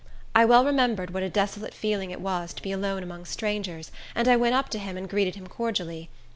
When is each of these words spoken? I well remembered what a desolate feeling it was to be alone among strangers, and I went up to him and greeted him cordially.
I 0.33 0.45
well 0.45 0.65
remembered 0.65 1.11
what 1.13 1.21
a 1.21 1.29
desolate 1.29 1.75
feeling 1.75 2.09
it 2.09 2.19
was 2.19 2.55
to 2.55 2.61
be 2.63 2.71
alone 2.71 3.03
among 3.03 3.23
strangers, 3.25 3.91
and 4.15 4.27
I 4.27 4.35
went 4.35 4.55
up 4.55 4.67
to 4.69 4.79
him 4.79 4.97
and 4.97 5.07
greeted 5.07 5.35
him 5.35 5.45
cordially. 5.45 6.09